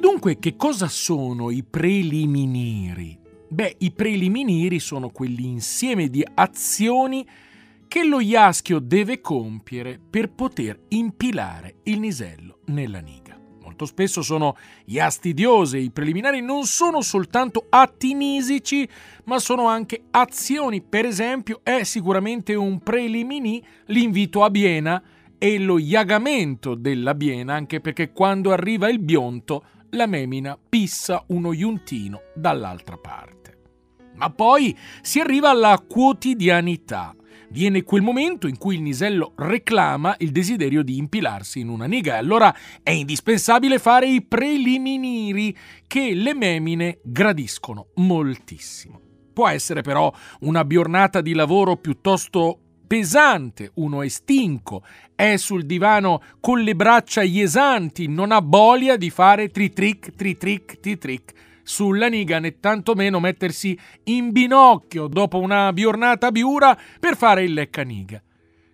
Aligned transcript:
dunque 0.00 0.38
che 0.38 0.56
cosa 0.56 0.88
sono 0.88 1.50
i 1.50 1.62
preliminari? 1.62 3.18
Beh, 3.48 3.76
i 3.78 3.92
preliminari 3.92 4.80
sono 4.80 5.10
quell'insieme 5.10 6.08
di 6.08 6.24
azioni 6.34 7.26
che 7.86 8.04
lo 8.04 8.20
iaschio 8.20 8.78
deve 8.78 9.20
compiere 9.20 9.98
per 9.98 10.30
poter 10.30 10.80
impilare 10.88 11.76
il 11.84 11.98
nisello 11.98 12.60
nella 12.66 13.00
niga. 13.00 13.38
Molto 13.60 13.84
spesso 13.86 14.22
sono 14.22 14.56
iastidiose, 14.86 15.78
i 15.78 15.90
preliminari 15.90 16.40
non 16.40 16.64
sono 16.64 17.00
soltanto 17.00 17.66
atti 17.68 18.14
nisici, 18.14 18.88
ma 19.24 19.38
sono 19.38 19.66
anche 19.66 20.04
azioni. 20.10 20.82
Per 20.82 21.04
esempio, 21.04 21.60
è 21.62 21.82
sicuramente 21.82 22.54
un 22.54 22.78
preliminì 22.78 23.62
l'invito 23.86 24.44
a 24.44 24.50
Biena 24.50 25.02
e 25.36 25.58
lo 25.58 25.78
iagamento 25.78 26.74
della 26.74 27.14
Biena, 27.14 27.54
anche 27.54 27.80
perché 27.80 28.12
quando 28.12 28.52
arriva 28.52 28.88
il 28.88 28.98
bionto, 28.98 29.64
la 29.90 30.06
memina 30.06 30.58
pissa 30.68 31.24
uno 31.28 31.52
iuntino 31.52 32.20
dall'altra 32.34 32.96
parte. 32.96 33.58
Ma 34.14 34.30
poi 34.30 34.76
si 35.00 35.20
arriva 35.20 35.50
alla 35.50 35.82
quotidianità 35.86 37.14
viene 37.50 37.82
quel 37.82 38.02
momento 38.02 38.46
in 38.46 38.58
cui 38.58 38.76
il 38.76 38.82
nisello 38.82 39.32
reclama 39.36 40.14
il 40.18 40.30
desiderio 40.30 40.82
di 40.82 40.96
impilarsi 40.96 41.60
in 41.60 41.68
una 41.68 41.86
niga 41.86 42.14
e 42.14 42.18
allora 42.18 42.54
è 42.82 42.90
indispensabile 42.90 43.78
fare 43.78 44.08
i 44.08 44.22
preliminari 44.22 45.56
che 45.86 46.14
le 46.14 46.34
memine 46.34 47.00
gradiscono 47.02 47.88
moltissimo. 47.96 49.00
Può 49.32 49.48
essere 49.48 49.82
però 49.82 50.12
una 50.40 50.66
giornata 50.66 51.20
di 51.20 51.34
lavoro 51.34 51.76
piuttosto 51.76 52.60
pesante, 52.90 53.70
uno 53.74 54.02
è 54.02 54.08
stinco, 54.08 54.82
è 55.14 55.36
sul 55.36 55.64
divano 55.64 56.20
con 56.40 56.58
le 56.58 56.74
braccia 56.74 57.22
iesanti, 57.22 58.08
non 58.08 58.32
ha 58.32 58.40
voglia 58.42 58.96
di 58.96 59.10
fare 59.10 59.48
tritric, 59.48 60.10
tritric, 60.16 60.80
tritric 60.80 61.32
sulla 61.62 62.08
niga 62.08 62.40
né 62.40 62.58
tantomeno 62.58 63.20
mettersi 63.20 63.78
in 64.04 64.32
binocchio 64.32 65.06
dopo 65.06 65.38
una 65.38 65.72
biornata 65.72 66.32
biura 66.32 66.76
per 66.98 67.16
fare 67.16 67.44
il 67.44 67.52
leccaniga. 67.52 68.20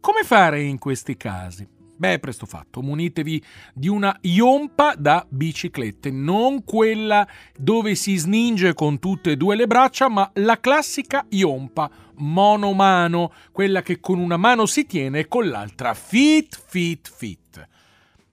Come 0.00 0.24
fare 0.24 0.60
in 0.60 0.78
questi 0.78 1.16
casi? 1.16 1.64
Beh, 2.00 2.18
presto 2.18 2.46
fatto, 2.46 2.80
munitevi 2.80 3.44
di 3.74 3.86
una 3.86 4.16
iompa 4.22 4.94
da 4.96 5.24
biciclette, 5.28 6.10
non 6.10 6.64
quella 6.64 7.28
dove 7.56 7.94
si 7.94 8.16
sninge 8.16 8.72
con 8.72 8.98
tutte 8.98 9.32
e 9.32 9.36
due 9.36 9.54
le 9.54 9.66
braccia, 9.66 10.08
ma 10.08 10.28
la 10.36 10.58
classica 10.58 11.26
iompa 11.28 11.90
monomano, 12.20 13.32
quella 13.52 13.82
che 13.82 14.00
con 14.00 14.18
una 14.18 14.36
mano 14.36 14.66
si 14.66 14.86
tiene 14.86 15.20
e 15.20 15.28
con 15.28 15.48
l'altra 15.48 15.94
fit, 15.94 16.58
fit, 16.66 17.12
fit. 17.14 17.68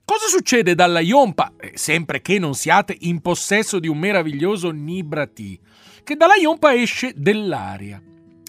Cosa 0.04 0.26
succede 0.26 0.74
dalla 0.74 1.00
Iompa, 1.00 1.52
eh, 1.60 1.72
sempre 1.74 2.22
che 2.22 2.38
non 2.38 2.54
siate 2.54 2.96
in 3.00 3.20
possesso 3.20 3.78
di 3.78 3.88
un 3.88 3.98
meraviglioso 3.98 4.70
Nibrati? 4.70 5.60
Che 6.02 6.16
dalla 6.16 6.36
Iompa 6.36 6.72
esce 6.72 7.12
dell'aria. 7.14 8.00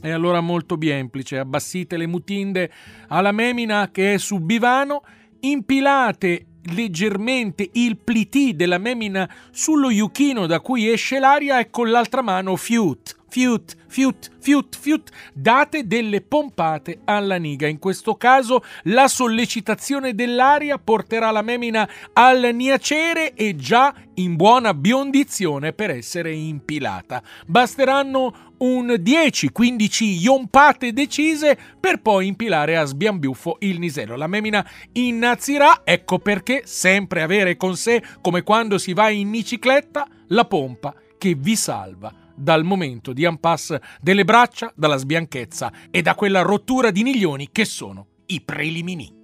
E 0.02 0.12
allora 0.12 0.40
molto 0.40 0.78
biemplice, 0.78 1.38
abbassite 1.38 1.98
le 1.98 2.08
mutinde 2.08 2.72
alla 3.10 3.34
memina 3.34 3.90
che 3.92 4.14
è 4.14 4.17
su 4.17 4.40
bivano, 4.40 5.04
impilate 5.42 6.45
leggermente 6.72 7.70
il 7.73 7.98
plitì 7.98 8.56
della 8.56 8.78
memina 8.78 9.30
sullo 9.52 9.90
yuchino 9.90 10.45
da 10.45 10.62
cui 10.62 10.90
esce 10.90 11.20
l'aria 11.20 11.60
e 11.60 11.70
con 11.70 11.90
l'altra 11.90 12.22
mano 12.22 12.56
fiut, 12.56 13.17
fiut, 13.30 13.76
fiut, 13.88 14.30
fiut, 14.40 14.76
fiut, 14.78 15.10
date 15.34 15.88
delle 15.88 16.22
pompate 16.22 17.02
alla 17.06 17.38
niga. 17.38 17.68
In 17.68 17.80
questo 17.80 18.16
caso 18.16 18.64
la 18.84 19.08
sollecitazione 19.08 20.14
dell'aria 20.14 20.78
porterà 20.78 21.32
la 21.32 21.42
memina 21.42 21.88
al 22.14 22.50
niacere 22.54 23.34
e 23.34 23.56
già 23.56 23.94
in 24.16 24.36
buona 24.36 24.74
biondizione 24.74 25.74
per 25.74 25.92
essere 25.92 26.34
impilata. 26.34 27.22
Basteranno 27.46 28.48
un 28.60 28.88
10-15 28.88 30.04
iompate 30.04 30.92
decise 30.92 31.58
per 31.80 32.02
poi 32.02 32.28
impilare 32.28 32.78
a 32.78 32.84
sbiambiuffo 32.84 33.58
il 33.60 33.80
nisello. 33.80 34.18
La 34.18 34.28
memina 34.28 34.68
innazzirà, 34.94 35.82
ecco 35.84 36.20
perché 36.20 36.64
sempre 36.66 37.22
avere 37.22 37.56
con 37.56 37.78
sé, 37.78 38.04
come 38.22 38.44
quando 38.44 38.78
si 38.78 38.94
va 38.94 39.10
in 39.10 39.30
bicicletta, 39.30 40.06
la 40.28 40.45
pompa 40.45 40.94
che 41.18 41.36
vi 41.36 41.56
salva 41.56 42.28
dal 42.39 42.64
momento 42.64 43.11
di 43.14 43.26
Ampass 43.26 43.76
delle 44.00 44.23
braccia, 44.23 44.72
dalla 44.76 44.98
sbianchezza 44.98 45.72
e 45.92 46.02
da 46.02 46.16
quella 46.16 46.42
rottura 46.42 46.89
di 46.89 47.04
milioni 47.04 47.50
che 47.52 47.66
sono 47.66 48.08
i 48.27 48.42
prelimini. 48.42 49.17